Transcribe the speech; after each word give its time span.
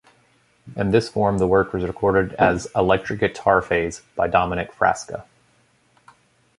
In 0.75 0.89
this 0.89 1.09
form 1.09 1.37
the 1.37 1.45
work 1.45 1.73
was 1.73 1.83
recorded 1.83 2.33
as 2.39 2.67
"Electric 2.75 3.19
Guitar 3.19 3.61
Phase" 3.61 4.01
by 4.15 4.27
Dominic 4.27 4.71
Frasca. 4.71 5.25